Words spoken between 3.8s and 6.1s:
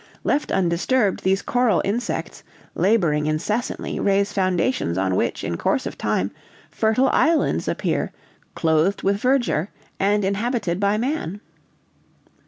raise foundations, on which, in course of